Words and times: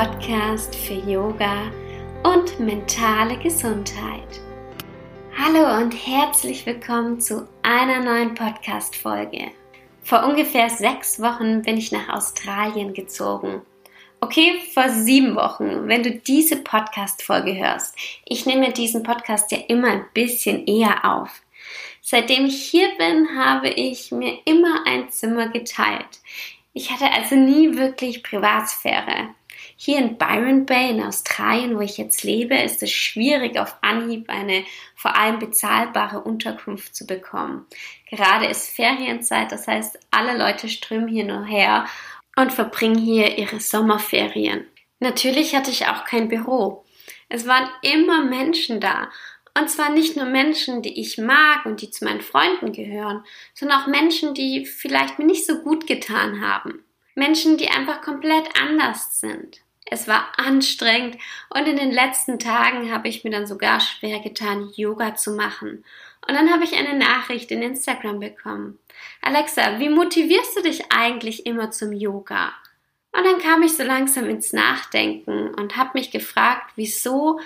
Podcast 0.00 0.74
für 0.74 0.94
Yoga 0.94 1.70
und 2.22 2.58
mentale 2.58 3.36
Gesundheit. 3.36 4.40
Hallo 5.36 5.78
und 5.78 5.92
herzlich 5.92 6.64
willkommen 6.64 7.20
zu 7.20 7.46
einer 7.60 8.02
neuen 8.02 8.34
Podcast-Folge. 8.34 9.50
Vor 10.02 10.24
ungefähr 10.24 10.70
sechs 10.70 11.20
Wochen 11.20 11.60
bin 11.60 11.76
ich 11.76 11.92
nach 11.92 12.08
Australien 12.08 12.94
gezogen. 12.94 13.60
Okay, 14.22 14.54
vor 14.72 14.88
sieben 14.88 15.36
Wochen, 15.36 15.86
wenn 15.86 16.02
du 16.02 16.12
diese 16.12 16.56
Podcast-Folge 16.56 17.54
hörst. 17.58 17.94
Ich 18.24 18.46
nehme 18.46 18.72
diesen 18.72 19.02
Podcast 19.02 19.52
ja 19.52 19.58
immer 19.68 19.88
ein 19.88 20.06
bisschen 20.14 20.66
eher 20.66 21.04
auf. 21.04 21.42
Seitdem 22.00 22.46
ich 22.46 22.62
hier 22.62 22.88
bin, 22.96 23.36
habe 23.36 23.68
ich 23.68 24.12
mir 24.12 24.38
immer 24.46 24.86
ein 24.86 25.10
Zimmer 25.10 25.48
geteilt. 25.48 26.20
Ich 26.80 26.90
hatte 26.90 27.12
also 27.12 27.36
nie 27.36 27.76
wirklich 27.76 28.22
Privatsphäre. 28.22 29.34
Hier 29.76 29.98
in 29.98 30.16
Byron 30.16 30.64
Bay 30.64 30.88
in 30.88 31.02
Australien, 31.02 31.76
wo 31.76 31.82
ich 31.82 31.98
jetzt 31.98 32.22
lebe, 32.22 32.54
ist 32.54 32.82
es 32.82 32.90
schwierig, 32.90 33.58
auf 33.58 33.76
Anhieb 33.82 34.30
eine 34.30 34.64
vor 34.94 35.14
allem 35.14 35.38
bezahlbare 35.38 36.20
Unterkunft 36.20 36.96
zu 36.96 37.06
bekommen. 37.06 37.66
Gerade 38.08 38.46
ist 38.46 38.74
Ferienzeit, 38.74 39.52
das 39.52 39.68
heißt, 39.68 39.98
alle 40.10 40.38
Leute 40.38 40.70
strömen 40.70 41.08
hier 41.08 41.24
nur 41.24 41.44
her 41.44 41.84
und 42.34 42.50
verbringen 42.50 42.96
hier 42.96 43.36
ihre 43.36 43.60
Sommerferien. 43.60 44.66
Natürlich 45.00 45.54
hatte 45.54 45.70
ich 45.70 45.86
auch 45.86 46.06
kein 46.06 46.28
Büro. 46.28 46.86
Es 47.28 47.46
waren 47.46 47.68
immer 47.82 48.24
Menschen 48.24 48.80
da 48.80 49.10
und 49.58 49.68
zwar 49.68 49.90
nicht 49.90 50.16
nur 50.16 50.26
Menschen, 50.26 50.82
die 50.82 51.00
ich 51.00 51.18
mag 51.18 51.66
und 51.66 51.82
die 51.82 51.90
zu 51.90 52.04
meinen 52.04 52.20
Freunden 52.20 52.72
gehören, 52.72 53.24
sondern 53.54 53.82
auch 53.82 53.86
Menschen, 53.86 54.34
die 54.34 54.66
vielleicht 54.66 55.18
mir 55.18 55.26
nicht 55.26 55.46
so 55.46 55.62
gut 55.62 55.86
getan 55.86 56.40
haben. 56.40 56.84
Menschen, 57.14 57.56
die 57.56 57.68
einfach 57.68 58.00
komplett 58.00 58.48
anders 58.60 59.20
sind. 59.20 59.60
Es 59.86 60.06
war 60.06 60.32
anstrengend 60.36 61.18
und 61.50 61.66
in 61.66 61.76
den 61.76 61.90
letzten 61.90 62.38
Tagen 62.38 62.92
habe 62.92 63.08
ich 63.08 63.24
mir 63.24 63.30
dann 63.30 63.46
sogar 63.46 63.80
schwer 63.80 64.20
getan, 64.20 64.70
Yoga 64.76 65.16
zu 65.16 65.32
machen. 65.32 65.84
Und 66.26 66.34
dann 66.34 66.52
habe 66.52 66.64
ich 66.64 66.76
eine 66.76 66.96
Nachricht 66.96 67.50
in 67.50 67.62
Instagram 67.62 68.20
bekommen. 68.20 68.78
Alexa, 69.20 69.80
wie 69.80 69.88
motivierst 69.88 70.56
du 70.56 70.62
dich 70.62 70.92
eigentlich 70.92 71.44
immer 71.44 71.72
zum 71.72 71.92
Yoga? 71.92 72.52
Und 73.12 73.24
dann 73.24 73.40
kam 73.40 73.62
ich 73.62 73.72
so 73.72 73.82
langsam 73.82 74.28
ins 74.28 74.52
Nachdenken 74.52 75.52
und 75.54 75.76
habe 75.76 75.90
mich 75.94 76.12
gefragt, 76.12 76.72
wieso 76.76 77.40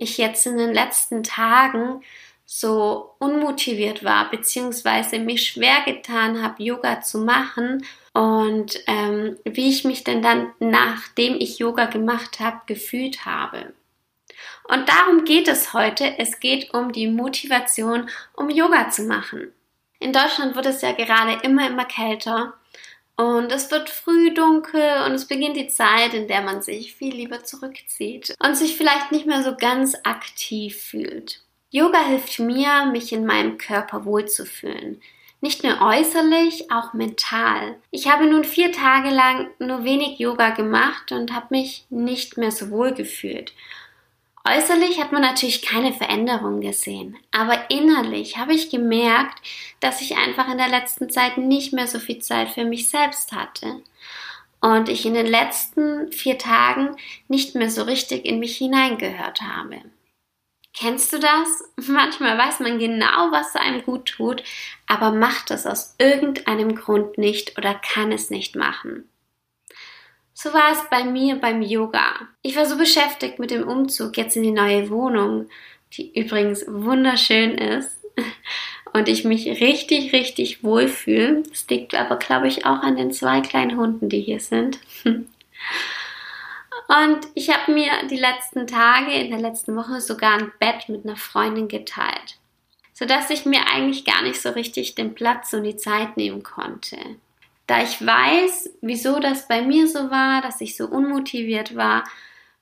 ich 0.00 0.18
jetzt 0.18 0.46
in 0.46 0.58
den 0.58 0.72
letzten 0.72 1.22
Tagen 1.22 2.02
so 2.44 3.14
unmotiviert 3.20 4.02
war, 4.02 4.28
beziehungsweise 4.28 5.20
mir 5.20 5.38
schwer 5.38 5.82
getan 5.86 6.42
habe, 6.42 6.62
Yoga 6.62 7.00
zu 7.00 7.18
machen 7.18 7.86
und 8.12 8.80
ähm, 8.88 9.36
wie 9.44 9.68
ich 9.68 9.84
mich 9.84 10.02
denn 10.02 10.20
dann, 10.20 10.50
nachdem 10.58 11.36
ich 11.38 11.60
Yoga 11.60 11.84
gemacht 11.84 12.40
habe, 12.40 12.60
gefühlt 12.66 13.24
habe. 13.24 13.72
Und 14.64 14.88
darum 14.88 15.24
geht 15.24 15.46
es 15.46 15.74
heute. 15.74 16.18
Es 16.18 16.40
geht 16.40 16.74
um 16.74 16.92
die 16.92 17.06
Motivation, 17.06 18.08
um 18.34 18.50
Yoga 18.50 18.90
zu 18.90 19.02
machen. 19.02 19.52
In 20.00 20.12
Deutschland 20.12 20.56
wird 20.56 20.66
es 20.66 20.82
ja 20.82 20.92
gerade 20.92 21.38
immer, 21.42 21.68
immer 21.68 21.84
kälter 21.84 22.54
und 23.20 23.52
es 23.52 23.70
wird 23.70 23.90
früh 23.90 24.32
dunkel 24.32 25.04
und 25.04 25.12
es 25.12 25.26
beginnt 25.26 25.56
die 25.56 25.68
Zeit, 25.68 26.14
in 26.14 26.26
der 26.26 26.40
man 26.40 26.62
sich 26.62 26.94
viel 26.94 27.14
lieber 27.14 27.44
zurückzieht 27.44 28.34
und 28.42 28.56
sich 28.56 28.76
vielleicht 28.76 29.12
nicht 29.12 29.26
mehr 29.26 29.42
so 29.42 29.54
ganz 29.56 29.94
aktiv 30.04 30.80
fühlt. 30.82 31.42
Yoga 31.68 32.02
hilft 32.02 32.38
mir, 32.38 32.86
mich 32.86 33.12
in 33.12 33.26
meinem 33.26 33.58
Körper 33.58 34.06
wohlzufühlen. 34.06 35.02
Nicht 35.42 35.64
nur 35.64 35.80
äußerlich, 35.82 36.70
auch 36.70 36.94
mental. 36.94 37.76
Ich 37.90 38.10
habe 38.10 38.26
nun 38.26 38.44
vier 38.44 38.72
Tage 38.72 39.10
lang 39.10 39.48
nur 39.58 39.84
wenig 39.84 40.18
Yoga 40.18 40.50
gemacht 40.50 41.12
und 41.12 41.34
habe 41.34 41.48
mich 41.50 41.84
nicht 41.90 42.38
mehr 42.38 42.50
so 42.50 42.70
wohl 42.70 42.92
gefühlt. 42.92 43.52
Äußerlich 44.48 44.98
hat 44.98 45.12
man 45.12 45.20
natürlich 45.20 45.60
keine 45.60 45.92
Veränderung 45.92 46.62
gesehen, 46.62 47.18
aber 47.30 47.70
innerlich 47.70 48.38
habe 48.38 48.54
ich 48.54 48.70
gemerkt, 48.70 49.38
dass 49.80 50.00
ich 50.00 50.16
einfach 50.16 50.50
in 50.50 50.56
der 50.56 50.68
letzten 50.68 51.10
Zeit 51.10 51.36
nicht 51.36 51.74
mehr 51.74 51.86
so 51.86 51.98
viel 51.98 52.20
Zeit 52.20 52.48
für 52.48 52.64
mich 52.64 52.88
selbst 52.88 53.32
hatte 53.32 53.82
und 54.62 54.88
ich 54.88 55.04
in 55.04 55.12
den 55.12 55.26
letzten 55.26 56.10
vier 56.10 56.38
Tagen 56.38 56.96
nicht 57.28 57.54
mehr 57.54 57.70
so 57.70 57.82
richtig 57.82 58.24
in 58.24 58.38
mich 58.38 58.56
hineingehört 58.56 59.42
habe. 59.42 59.82
Kennst 60.74 61.12
du 61.12 61.18
das? 61.18 61.64
Manchmal 61.88 62.38
weiß 62.38 62.60
man 62.60 62.78
genau, 62.78 63.30
was 63.30 63.56
einem 63.56 63.82
gut 63.82 64.06
tut, 64.06 64.42
aber 64.86 65.12
macht 65.12 65.50
es 65.50 65.66
aus 65.66 65.96
irgendeinem 65.98 66.76
Grund 66.76 67.18
nicht 67.18 67.58
oder 67.58 67.74
kann 67.74 68.10
es 68.10 68.30
nicht 68.30 68.56
machen. 68.56 69.09
So 70.42 70.54
war 70.54 70.72
es 70.72 70.88
bei 70.88 71.04
mir 71.04 71.36
beim 71.36 71.60
Yoga. 71.60 72.14
Ich 72.40 72.56
war 72.56 72.64
so 72.64 72.78
beschäftigt 72.78 73.38
mit 73.38 73.50
dem 73.50 73.68
Umzug 73.68 74.16
jetzt 74.16 74.36
in 74.36 74.42
die 74.42 74.50
neue 74.50 74.88
Wohnung, 74.88 75.50
die 75.92 76.18
übrigens 76.18 76.64
wunderschön 76.66 77.58
ist 77.58 78.02
und 78.94 79.06
ich 79.10 79.24
mich 79.24 79.46
richtig, 79.60 80.14
richtig 80.14 80.64
wohlfühle. 80.64 81.42
Das 81.46 81.68
liegt 81.68 81.94
aber, 81.94 82.16
glaube 82.16 82.48
ich, 82.48 82.64
auch 82.64 82.80
an 82.80 82.96
den 82.96 83.12
zwei 83.12 83.42
kleinen 83.42 83.76
Hunden, 83.76 84.08
die 84.08 84.22
hier 84.22 84.40
sind. 84.40 84.78
Und 85.04 85.28
ich 87.34 87.50
habe 87.50 87.72
mir 87.72 87.90
die 88.08 88.16
letzten 88.16 88.66
Tage, 88.66 89.12
in 89.12 89.30
der 89.30 89.40
letzten 89.40 89.76
Woche 89.76 90.00
sogar 90.00 90.38
ein 90.38 90.50
Bett 90.58 90.88
mit 90.88 91.04
einer 91.04 91.16
Freundin 91.16 91.68
geteilt, 91.68 92.38
sodass 92.94 93.30
ich 93.30 93.44
mir 93.44 93.60
eigentlich 93.72 94.04
gar 94.04 94.22
nicht 94.22 94.40
so 94.40 94.48
richtig 94.48 94.96
den 94.96 95.14
Platz 95.14 95.52
und 95.52 95.62
die 95.62 95.76
Zeit 95.76 96.16
nehmen 96.16 96.42
konnte. 96.42 96.96
Da 97.70 97.84
ich 97.84 98.04
weiß, 98.04 98.78
wieso 98.80 99.20
das 99.20 99.46
bei 99.46 99.62
mir 99.62 99.86
so 99.86 100.10
war, 100.10 100.42
dass 100.42 100.60
ich 100.60 100.76
so 100.76 100.88
unmotiviert 100.88 101.76
war, 101.76 102.02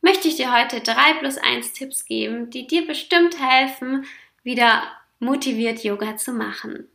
möchte 0.02 0.28
ich 0.28 0.36
dir 0.36 0.54
heute 0.54 0.82
drei 0.82 1.14
plus 1.14 1.38
eins 1.38 1.72
Tipps 1.72 2.04
geben, 2.04 2.50
die 2.50 2.66
dir 2.66 2.86
bestimmt 2.86 3.40
helfen, 3.40 4.04
wieder 4.42 4.82
motiviert 5.18 5.82
Yoga 5.82 6.18
zu 6.18 6.32
machen. 6.32 6.88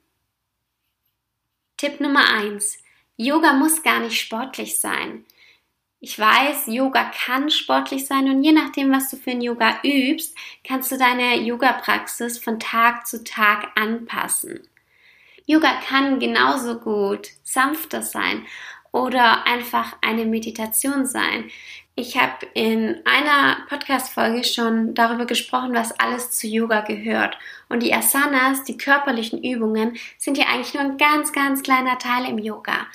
Tipp 1.77 1.99
Nummer 2.01 2.31
eins: 2.31 2.77
Yoga 3.17 3.53
muss 3.53 3.81
gar 3.81 3.99
nicht 3.99 4.21
sportlich 4.21 4.79
sein. 4.79 5.25
Ich 5.99 6.19
weiß, 6.19 6.67
Yoga 6.67 7.05
kann 7.05 7.49
sportlich 7.49 8.05
sein 8.05 8.29
und 8.29 8.43
je 8.43 8.51
nachdem, 8.51 8.91
was 8.91 9.09
du 9.09 9.17
für 9.17 9.31
ein 9.31 9.41
Yoga 9.41 9.79
übst, 9.83 10.37
kannst 10.63 10.91
du 10.91 10.99
deine 10.99 11.37
Yoga-Praxis 11.37 12.37
von 12.37 12.59
Tag 12.59 13.07
zu 13.07 13.23
Tag 13.23 13.71
anpassen. 13.75 14.67
Yoga 15.45 15.73
kann 15.87 16.19
genauso 16.19 16.79
gut 16.79 17.29
sanfter 17.43 18.01
sein 18.01 18.45
oder 18.91 19.45
einfach 19.45 19.97
eine 20.01 20.25
Meditation 20.25 21.05
sein. 21.05 21.49
Ich 21.95 22.17
habe 22.17 22.47
in 22.53 23.01
einer 23.05 23.57
Podcast-Folge 23.67 24.43
schon 24.43 24.95
darüber 24.95 25.25
gesprochen, 25.25 25.73
was 25.73 25.91
alles 25.99 26.31
zu 26.31 26.47
Yoga 26.47 26.81
gehört. 26.81 27.37
Und 27.69 27.83
die 27.83 27.93
Asanas, 27.93 28.63
die 28.63 28.77
körperlichen 28.77 29.43
Übungen, 29.43 29.97
sind 30.17 30.37
ja 30.37 30.45
eigentlich 30.45 30.73
nur 30.73 30.83
ein 30.83 30.97
ganz, 30.97 31.33
ganz 31.33 31.61
kleiner 31.61 31.99
Teil 31.99 32.25
im 32.27 32.39
Yoga. 32.39 32.87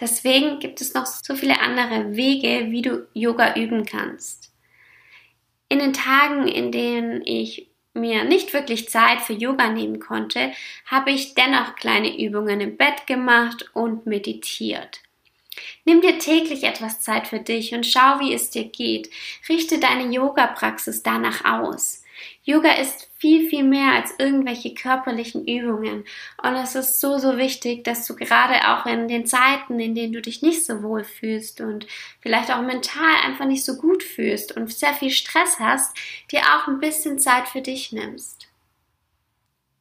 Deswegen 0.00 0.58
gibt 0.58 0.80
es 0.80 0.94
noch 0.94 1.06
so 1.06 1.34
viele 1.34 1.60
andere 1.60 2.16
Wege, 2.16 2.70
wie 2.70 2.82
du 2.82 3.06
Yoga 3.12 3.56
üben 3.56 3.84
kannst. 3.84 4.52
In 5.68 5.78
den 5.78 5.92
Tagen, 5.92 6.48
in 6.48 6.70
denen 6.70 7.22
ich 7.26 7.65
mir 7.96 8.24
nicht 8.24 8.52
wirklich 8.52 8.88
Zeit 8.88 9.20
für 9.20 9.32
Yoga 9.32 9.68
nehmen 9.68 9.98
konnte, 9.98 10.52
habe 10.86 11.10
ich 11.10 11.34
dennoch 11.34 11.74
kleine 11.76 12.20
Übungen 12.20 12.60
im 12.60 12.76
Bett 12.76 13.06
gemacht 13.06 13.70
und 13.72 14.06
meditiert. 14.06 15.00
Nimm 15.84 16.00
dir 16.00 16.18
täglich 16.18 16.64
etwas 16.64 17.00
Zeit 17.00 17.26
für 17.26 17.40
dich 17.40 17.74
und 17.74 17.86
schau, 17.86 18.20
wie 18.20 18.34
es 18.34 18.50
dir 18.50 18.64
geht. 18.64 19.10
Richte 19.48 19.78
deine 19.78 20.12
Yoga-Praxis 20.12 21.02
danach 21.02 21.44
aus. 21.44 22.02
Yoga 22.48 22.74
ist 22.74 23.10
viel, 23.18 23.50
viel 23.50 23.64
mehr 23.64 23.94
als 23.94 24.14
irgendwelche 24.18 24.72
körperlichen 24.72 25.48
Übungen. 25.48 26.04
Und 26.40 26.54
es 26.54 26.76
ist 26.76 27.00
so, 27.00 27.18
so 27.18 27.36
wichtig, 27.36 27.82
dass 27.82 28.06
du 28.06 28.14
gerade 28.14 28.68
auch 28.68 28.86
in 28.86 29.08
den 29.08 29.26
Zeiten, 29.26 29.80
in 29.80 29.96
denen 29.96 30.12
du 30.12 30.22
dich 30.22 30.42
nicht 30.42 30.64
so 30.64 30.84
wohl 30.84 31.02
fühlst 31.02 31.60
und 31.60 31.88
vielleicht 32.20 32.52
auch 32.52 32.62
mental 32.62 33.16
einfach 33.24 33.46
nicht 33.46 33.64
so 33.64 33.76
gut 33.76 34.04
fühlst 34.04 34.56
und 34.56 34.72
sehr 34.72 34.94
viel 34.94 35.10
Stress 35.10 35.58
hast, 35.58 35.98
dir 36.30 36.40
auch 36.42 36.68
ein 36.68 36.78
bisschen 36.78 37.18
Zeit 37.18 37.48
für 37.48 37.62
dich 37.62 37.90
nimmst. 37.90 38.46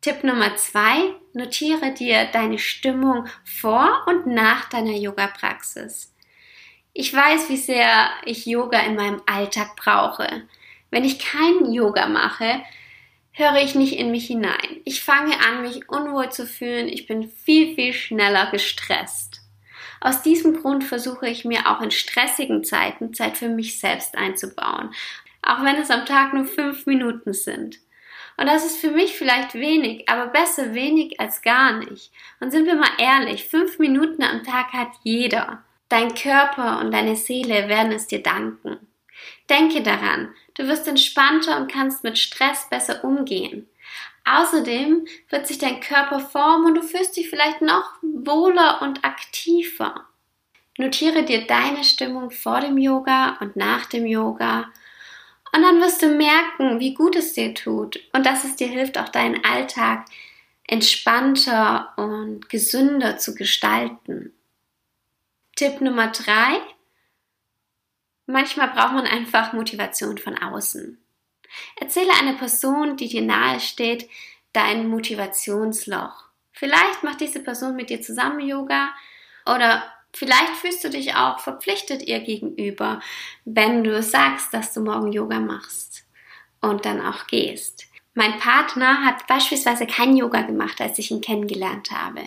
Tipp 0.02 0.24
Nummer 0.24 0.56
zwei, 0.56 1.14
notiere 1.34 1.94
dir 1.94 2.26
deine 2.26 2.58
Stimmung 2.58 3.28
vor 3.44 4.06
und 4.08 4.26
nach 4.26 4.70
deiner 4.70 4.94
Yoga-Praxis. 4.94 6.16
Ich 6.94 7.14
weiß, 7.14 7.48
wie 7.50 7.58
sehr 7.58 8.10
ich 8.26 8.48
Yoga 8.48 8.80
in 8.80 8.96
meinem 8.96 9.22
Alltag 9.28 9.76
brauche. 9.76 10.48
Wenn 10.92 11.04
ich 11.04 11.20
keinen 11.20 11.74
Yoga 11.74 12.08
mache, 12.08 12.62
höre 13.32 13.58
ich 13.58 13.76
nicht 13.76 13.98
in 13.98 14.12
mich 14.12 14.28
hinein. 14.28 14.82
Ich 14.86 15.04
fange 15.04 15.36
an, 15.46 15.62
mich 15.62 15.90
unwohl 15.90 16.32
zu 16.32 16.48
fühlen. 16.48 16.88
Ich 16.88 17.06
bin 17.06 17.30
viel, 17.30 17.76
viel 17.76 17.94
schneller 17.94 18.50
gestresst. 18.52 19.42
Aus 20.00 20.22
diesem 20.22 20.62
Grund 20.62 20.84
versuche 20.84 21.28
ich 21.28 21.46
mir 21.46 21.68
auch 21.68 21.82
in 21.82 21.92
stressigen 21.92 22.64
Zeiten 22.64 23.14
Zeit 23.14 23.38
für 23.38 23.50
mich 23.50 23.80
selbst 23.80 24.18
einzubauen. 24.18 24.92
Auch 25.42 25.64
wenn 25.64 25.76
es 25.76 25.92
am 25.92 26.06
Tag 26.06 26.34
nur 26.34 26.46
fünf 26.46 26.86
Minuten 26.86 27.34
sind. 27.34 27.78
Und 28.38 28.48
das 28.48 28.66
ist 28.66 28.78
für 28.78 28.92
mich 28.92 29.18
vielleicht 29.18 29.54
wenig, 29.54 30.10
aber 30.10 30.28
besser 30.28 30.74
wenig 30.74 31.20
als 31.20 31.42
gar 31.42 31.80
nicht. 31.80 32.12
Und 32.40 32.52
sind 32.52 32.66
wir 32.66 32.76
mal 32.76 32.92
ehrlich, 33.00 33.46
fünf 33.46 33.80
Minuten 33.80 34.24
am 34.24 34.44
Tag 34.44 34.74
hat 34.74 34.90
jeder. 35.04 35.64
Dein 35.90 36.14
Körper 36.14 36.80
und 36.80 36.92
deine 36.92 37.16
Seele 37.16 37.70
werden 37.70 37.92
es 37.92 38.08
dir 38.08 38.22
danken. 38.22 38.78
Denke 39.50 39.82
daran, 39.82 40.34
du 40.56 40.68
wirst 40.68 40.88
entspannter 40.88 41.58
und 41.58 41.72
kannst 41.72 42.04
mit 42.04 42.18
Stress 42.18 42.68
besser 42.70 43.04
umgehen. 43.04 43.68
Außerdem 44.26 45.06
wird 45.30 45.48
sich 45.48 45.60
dein 45.60 45.80
Körper 45.80 46.20
formen 46.20 46.66
und 46.66 46.76
du 46.76 46.82
fühlst 46.82 47.16
dich 47.16 47.30
vielleicht 47.30 47.62
noch 47.62 47.86
wohler 48.02 48.82
und 48.82 49.06
aktiver. 49.06 50.08
Notiere 50.78 51.24
dir 51.24 51.46
deine 51.46 51.84
Stimmung 51.84 52.32
vor 52.32 52.60
dem 52.60 52.78
Yoga 52.78 53.38
und 53.40 53.56
nach 53.56 53.86
dem 53.86 54.06
Yoga 54.06 54.72
und 55.56 55.62
dann 55.62 55.80
wirst 55.80 56.02
du 56.02 56.10
merken, 56.10 56.82
wie 56.82 56.94
gut 56.94 57.16
es 57.16 57.32
dir 57.32 57.54
tut 57.54 57.98
und 58.12 58.26
dass 58.26 58.44
es 58.44 58.58
dir 58.58 58.68
hilft, 58.68 58.98
auch 58.98 59.08
deinen 59.08 59.46
Alltag 59.46 60.06
entspannter 60.68 61.94
und 61.96 62.50
gesünder 62.50 63.18
zu 63.18 63.36
gestalten. 63.36 64.34
Tipp 65.56 65.80
Nummer 65.80 66.08
drei. 66.08 66.60
Manchmal 68.28 68.70
braucht 68.70 68.94
man 68.94 69.06
einfach 69.06 69.54
Motivation 69.54 70.18
von 70.18 70.38
außen. 70.38 70.98
Erzähle 71.78 72.12
einer 72.20 72.34
Person, 72.34 72.98
die 72.98 73.08
dir 73.08 73.22
nahe 73.22 73.60
steht, 73.60 74.10
dein 74.54 74.88
Motivationsloch. 74.88 76.26
Vielleicht 76.52 77.04
macht 77.04 77.22
diese 77.22 77.42
Person 77.42 77.76
mit 77.76 77.90
dir 77.90 78.02
zusammen 78.02 78.40
Yoga 78.40 78.90
oder 79.46 79.84
vielleicht 80.14 80.56
fühlst 80.56 80.84
du 80.84 80.90
dich 80.90 81.16
auch 81.16 81.40
verpflichtet 81.40 82.04
ihr 82.04 82.22
gegenüber, 82.22 83.02
wenn 83.44 83.84
du 83.84 84.02
sagst, 84.02 84.54
dass 84.54 84.74
du 84.74 84.82
morgen 84.82 85.12
Yoga 85.12 85.40
machst 85.40 86.06
und 86.62 86.86
dann 86.86 87.06
auch 87.06 87.28
gehst. 87.28 87.88
Mein 88.14 88.40
Partner 88.40 89.04
hat 89.04 89.28
beispielsweise 89.28 89.86
kein 89.86 90.16
Yoga 90.16 90.42
gemacht, 90.44 90.80
als 90.80 90.98
ich 90.98 91.12
ihn 91.12 91.20
kennengelernt 91.20 91.92
habe. 91.92 92.22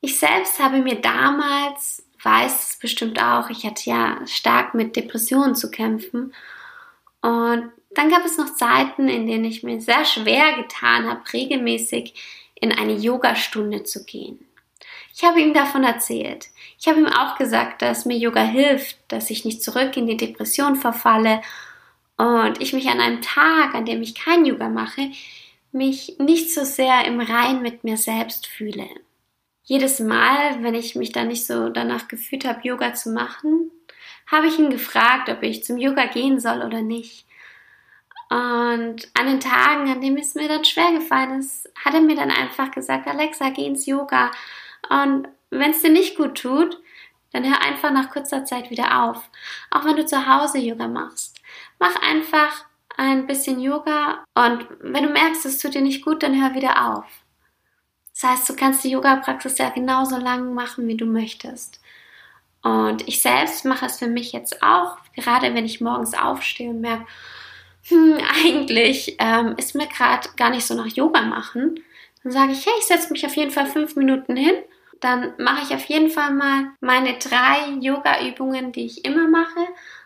Ich 0.00 0.18
selbst 0.18 0.60
habe 0.60 0.78
mir 0.78 1.00
damals, 1.00 2.04
weiß 2.22 2.70
es 2.70 2.78
bestimmt 2.78 3.20
auch, 3.20 3.50
ich 3.50 3.64
hatte 3.64 3.90
ja 3.90 4.26
stark 4.26 4.74
mit 4.74 4.96
Depressionen 4.96 5.54
zu 5.54 5.70
kämpfen 5.70 6.32
und 7.20 7.72
dann 7.90 8.10
gab 8.10 8.24
es 8.24 8.38
noch 8.38 8.54
Zeiten, 8.54 9.08
in 9.08 9.26
denen 9.26 9.44
ich 9.44 9.62
mir 9.62 9.80
sehr 9.80 10.04
schwer 10.04 10.52
getan 10.56 11.08
habe, 11.08 11.22
regelmäßig 11.32 12.14
in 12.54 12.72
eine 12.72 12.92
Yogastunde 12.92 13.82
zu 13.82 14.04
gehen. 14.04 14.46
Ich 15.14 15.24
habe 15.24 15.40
ihm 15.40 15.52
davon 15.52 15.82
erzählt. 15.82 16.48
Ich 16.78 16.86
habe 16.86 17.00
ihm 17.00 17.06
auch 17.06 17.36
gesagt, 17.36 17.82
dass 17.82 18.04
mir 18.04 18.16
Yoga 18.16 18.42
hilft, 18.42 18.98
dass 19.08 19.30
ich 19.30 19.44
nicht 19.44 19.62
zurück 19.62 19.96
in 19.96 20.06
die 20.06 20.16
Depression 20.16 20.76
verfalle 20.76 21.42
und 22.18 22.60
ich 22.60 22.72
mich 22.72 22.88
an 22.88 23.00
einem 23.00 23.20
Tag, 23.20 23.74
an 23.74 23.84
dem 23.84 24.02
ich 24.02 24.14
kein 24.14 24.44
Yoga 24.44 24.68
mache, 24.68 25.10
mich 25.72 26.16
nicht 26.18 26.52
so 26.52 26.62
sehr 26.62 27.04
im 27.04 27.20
Rein 27.20 27.62
mit 27.62 27.82
mir 27.84 27.96
selbst 27.96 28.46
fühle. 28.46 28.88
Jedes 29.68 30.00
Mal, 30.00 30.62
wenn 30.62 30.74
ich 30.74 30.94
mich 30.94 31.12
dann 31.12 31.28
nicht 31.28 31.46
so 31.46 31.68
danach 31.68 32.08
gefühlt 32.08 32.46
habe, 32.46 32.66
Yoga 32.66 32.94
zu 32.94 33.10
machen, 33.10 33.70
habe 34.26 34.46
ich 34.46 34.58
ihn 34.58 34.70
gefragt, 34.70 35.28
ob 35.28 35.42
ich 35.42 35.62
zum 35.62 35.76
Yoga 35.76 36.06
gehen 36.06 36.40
soll 36.40 36.62
oder 36.62 36.80
nicht. 36.80 37.26
Und 38.30 39.10
an 39.12 39.26
den 39.26 39.40
Tagen, 39.40 39.90
an 39.90 40.00
denen 40.00 40.16
es 40.16 40.34
mir 40.34 40.48
dann 40.48 40.64
schwer 40.64 40.92
gefallen 40.92 41.40
ist, 41.40 41.70
hat 41.84 41.92
er 41.92 42.00
mir 42.00 42.16
dann 42.16 42.30
einfach 42.30 42.70
gesagt, 42.70 43.06
Alexa, 43.06 43.50
geh 43.50 43.66
ins 43.66 43.84
Yoga. 43.84 44.30
Und 44.88 45.28
wenn 45.50 45.72
es 45.72 45.82
dir 45.82 45.90
nicht 45.90 46.16
gut 46.16 46.40
tut, 46.40 46.80
dann 47.32 47.44
hör 47.44 47.60
einfach 47.60 47.90
nach 47.90 48.08
kurzer 48.08 48.46
Zeit 48.46 48.70
wieder 48.70 49.04
auf. 49.04 49.28
Auch 49.70 49.84
wenn 49.84 49.96
du 49.96 50.06
zu 50.06 50.26
Hause 50.26 50.60
Yoga 50.60 50.88
machst. 50.88 51.42
Mach 51.78 51.94
einfach 52.00 52.64
ein 52.96 53.26
bisschen 53.26 53.60
Yoga 53.60 54.24
und 54.34 54.66
wenn 54.80 55.04
du 55.04 55.10
merkst, 55.10 55.44
es 55.44 55.58
tut 55.58 55.74
dir 55.74 55.82
nicht 55.82 56.02
gut, 56.02 56.22
dann 56.22 56.40
hör 56.40 56.54
wieder 56.54 56.96
auf. 56.96 57.04
Das 58.20 58.30
heißt, 58.30 58.48
du 58.48 58.56
kannst 58.56 58.82
die 58.82 58.90
Yoga-Praxis 58.90 59.58
ja 59.58 59.68
genauso 59.70 60.16
lang 60.16 60.52
machen, 60.52 60.88
wie 60.88 60.96
du 60.96 61.06
möchtest. 61.06 61.80
Und 62.62 63.06
ich 63.06 63.22
selbst 63.22 63.64
mache 63.64 63.86
es 63.86 63.98
für 63.98 64.08
mich 64.08 64.32
jetzt 64.32 64.60
auch, 64.60 64.96
gerade 65.14 65.54
wenn 65.54 65.64
ich 65.64 65.80
morgens 65.80 66.14
aufstehe 66.14 66.70
und 66.70 66.80
merke, 66.80 67.06
hm, 67.84 68.18
eigentlich 68.44 69.16
ähm, 69.20 69.54
ist 69.56 69.76
mir 69.76 69.86
gerade 69.86 70.28
gar 70.36 70.50
nicht 70.50 70.66
so 70.66 70.74
nach 70.74 70.88
Yoga 70.88 71.22
machen, 71.22 71.80
dann 72.24 72.32
sage 72.32 72.52
ich, 72.52 72.66
hey, 72.66 72.72
ich 72.80 72.86
setze 72.86 73.12
mich 73.12 73.24
auf 73.24 73.36
jeden 73.36 73.52
Fall 73.52 73.66
fünf 73.66 73.94
Minuten 73.94 74.34
hin. 74.34 74.56
Dann 75.00 75.34
mache 75.38 75.62
ich 75.62 75.72
auf 75.72 75.84
jeden 75.84 76.10
Fall 76.10 76.32
mal 76.32 76.72
meine 76.80 77.18
drei 77.18 77.70
Yoga-Übungen, 77.80 78.72
die 78.72 78.86
ich 78.86 79.04
immer 79.04 79.28
mache. 79.28 79.60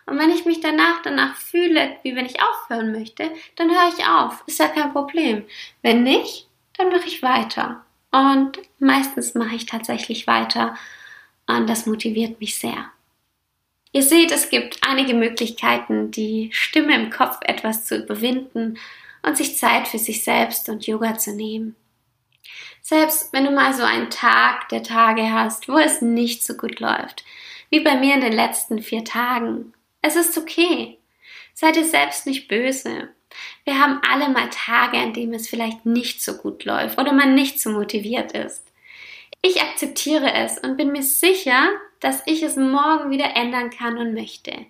Und 0.05 0.19
wenn 0.19 0.29
ich 0.29 0.45
mich 0.45 0.61
danach 0.61 1.01
danach 1.01 1.35
fühle, 1.35 1.97
wie 2.03 2.15
wenn 2.15 2.27
ich 2.27 2.37
aufhören 2.43 2.91
möchte, 2.91 3.31
dann 3.55 3.71
höre 3.71 3.89
ich 3.97 4.05
auf. 4.05 4.43
Ist 4.45 4.59
ja 4.59 4.67
kein 4.67 4.93
Problem. 4.93 5.45
Wenn 5.81 6.03
nicht, 6.03 6.47
dann 6.77 6.89
mache 6.89 7.07
ich 7.07 7.23
weiter. 7.23 7.83
Und 8.13 8.59
meistens 8.77 9.33
mache 9.33 9.55
ich 9.55 9.65
tatsächlich 9.65 10.27
weiter. 10.27 10.77
Und 11.47 11.67
das 11.67 11.87
motiviert 11.87 12.39
mich 12.39 12.59
sehr. 12.59 12.91
Ihr 13.91 14.03
seht, 14.03 14.31
es 14.31 14.49
gibt 14.49 14.77
einige 14.87 15.15
Möglichkeiten, 15.15 16.11
die 16.11 16.49
Stimme 16.53 16.95
im 16.95 17.09
Kopf 17.09 17.39
etwas 17.41 17.85
zu 17.85 17.97
überwinden 17.97 18.77
und 19.23 19.35
sich 19.35 19.57
Zeit 19.57 19.87
für 19.87 19.97
sich 19.97 20.23
selbst 20.23 20.69
und 20.69 20.85
Yoga 20.85 21.17
zu 21.17 21.35
nehmen. 21.35 21.75
Selbst 22.81 23.33
wenn 23.33 23.45
du 23.45 23.51
mal 23.51 23.73
so 23.73 23.83
einen 23.83 24.11
Tag 24.11 24.69
der 24.69 24.83
Tage 24.83 25.31
hast, 25.31 25.67
wo 25.67 25.77
es 25.77 26.01
nicht 26.01 26.45
so 26.45 26.55
gut 26.55 26.79
läuft, 26.79 27.23
wie 27.71 27.79
bei 27.79 27.95
mir 27.95 28.13
in 28.13 28.21
den 28.21 28.33
letzten 28.33 28.79
vier 28.79 29.03
Tagen. 29.03 29.73
Es 30.03 30.15
ist 30.15 30.37
okay. 30.37 30.99
Sei 31.55 31.71
dir 31.71 31.85
selbst 31.85 32.27
nicht 32.27 32.47
böse. 32.47 33.09
Wir 33.65 33.79
haben 33.79 34.01
alle 34.07 34.29
mal 34.29 34.49
Tage, 34.49 34.97
an 34.97 35.13
denen 35.13 35.33
es 35.33 35.47
vielleicht 35.47 35.85
nicht 35.85 36.21
so 36.21 36.37
gut 36.37 36.65
läuft 36.65 36.99
oder 36.99 37.13
man 37.13 37.33
nicht 37.33 37.61
so 37.61 37.69
motiviert 37.69 38.33
ist. 38.33 38.65
Ich 39.41 39.61
akzeptiere 39.61 40.33
es 40.33 40.57
und 40.57 40.77
bin 40.77 40.91
mir 40.91 41.03
sicher, 41.03 41.69
dass 41.99 42.23
ich 42.25 42.43
es 42.43 42.55
morgen 42.55 43.09
wieder 43.09 43.35
ändern 43.35 43.69
kann 43.69 43.97
und 43.97 44.13
möchte. 44.13 44.65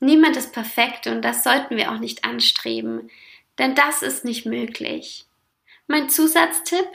Niemand 0.00 0.36
ist 0.36 0.52
perfekt 0.52 1.06
und 1.06 1.22
das 1.22 1.42
sollten 1.42 1.76
wir 1.76 1.90
auch 1.90 1.98
nicht 1.98 2.24
anstreben, 2.24 3.10
denn 3.58 3.74
das 3.74 4.02
ist 4.02 4.24
nicht 4.24 4.44
möglich. 4.44 5.26
Mein 5.86 6.08
Zusatztipp, 6.10 6.86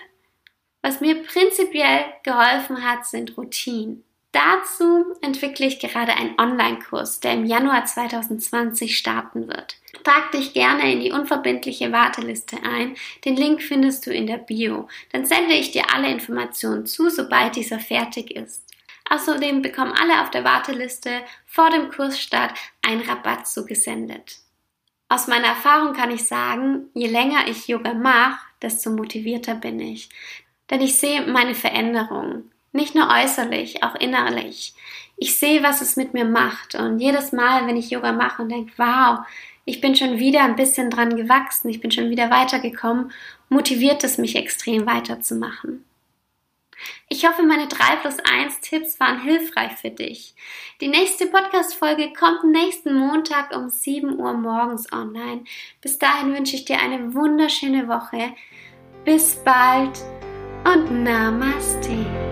was 0.81 1.01
mir 1.01 1.23
prinzipiell 1.23 2.05
geholfen 2.23 2.83
hat, 2.83 3.05
sind 3.05 3.37
Routinen. 3.37 4.03
Dazu 4.31 5.05
entwickle 5.21 5.65
ich 5.65 5.79
gerade 5.79 6.13
einen 6.13 6.39
Online-Kurs, 6.39 7.19
der 7.19 7.33
im 7.33 7.45
Januar 7.45 7.85
2020 7.85 8.95
starten 8.95 9.47
wird. 9.47 9.77
Trag 10.03 10.31
dich 10.31 10.53
gerne 10.53 10.91
in 10.91 11.01
die 11.01 11.11
unverbindliche 11.11 11.91
Warteliste 11.91 12.57
ein. 12.63 12.95
Den 13.25 13.35
Link 13.35 13.61
findest 13.61 14.05
du 14.05 14.11
in 14.11 14.27
der 14.27 14.37
Bio. 14.37 14.87
Dann 15.11 15.25
sende 15.25 15.53
ich 15.53 15.71
dir 15.71 15.93
alle 15.93 16.09
Informationen 16.09 16.85
zu, 16.85 17.09
sobald 17.09 17.55
dieser 17.55 17.79
fertig 17.79 18.31
ist. 18.31 18.65
Außerdem 19.09 19.61
bekommen 19.61 19.93
alle 19.93 20.21
auf 20.21 20.29
der 20.29 20.43
Warteliste 20.43 21.21
vor 21.45 21.69
dem 21.71 21.89
Kursstart 21.89 22.53
einen 22.85 23.01
Rabatt 23.01 23.47
zugesendet. 23.47 24.37
Aus 25.09 25.27
meiner 25.27 25.47
Erfahrung 25.47 25.93
kann 25.93 26.11
ich 26.11 26.27
sagen, 26.27 26.89
je 26.93 27.07
länger 27.07 27.47
ich 27.47 27.67
Yoga 27.67 27.95
mache, 27.95 28.39
desto 28.61 28.91
motivierter 28.91 29.55
bin 29.55 29.79
ich. 29.79 30.09
Denn 30.69 30.81
ich 30.81 30.99
sehe 30.99 31.25
meine 31.25 31.55
Veränderung. 31.55 32.51
Nicht 32.71 32.93
nur 32.93 33.09
äußerlich, 33.09 33.83
auch 33.83 33.95
innerlich. 33.95 34.75
Ich 35.17 35.39
sehe, 35.39 35.63
was 35.63 35.81
es 35.81 35.95
mit 35.95 36.13
mir 36.13 36.25
macht. 36.25 36.75
Und 36.75 36.99
jedes 36.99 37.31
Mal, 37.31 37.65
wenn 37.65 37.77
ich 37.77 37.89
Yoga 37.89 38.11
mache 38.11 38.43
und 38.43 38.49
denke, 38.49 38.71
wow, 38.77 39.19
ich 39.69 39.81
bin 39.81 39.95
schon 39.95 40.17
wieder 40.17 40.43
ein 40.43 40.55
bisschen 40.55 40.89
dran 40.89 41.15
gewachsen, 41.15 41.69
ich 41.69 41.79
bin 41.79 41.91
schon 41.91 42.09
wieder 42.09 42.31
weitergekommen, 42.31 43.11
motiviert 43.49 44.03
es 44.03 44.17
mich 44.17 44.35
extrem 44.35 44.87
weiterzumachen. 44.87 45.85
Ich 47.07 47.27
hoffe, 47.27 47.43
meine 47.43 47.67
3 47.67 47.97
plus 47.97 48.17
1 48.19 48.61
Tipps 48.61 48.99
waren 48.99 49.21
hilfreich 49.21 49.73
für 49.73 49.91
dich. 49.91 50.33
Die 50.81 50.87
nächste 50.87 51.27
Podcast-Folge 51.27 52.13
kommt 52.13 52.45
nächsten 52.45 52.95
Montag 52.95 53.55
um 53.55 53.69
7 53.69 54.17
Uhr 54.17 54.33
morgens 54.33 54.91
online. 54.91 55.43
Bis 55.81 55.99
dahin 55.99 56.33
wünsche 56.33 56.55
ich 56.55 56.65
dir 56.65 56.79
eine 56.79 57.13
wunderschöne 57.13 57.87
Woche. 57.87 58.33
Bis 59.05 59.35
bald 59.43 59.99
und 60.63 61.03
Namaste. 61.03 62.28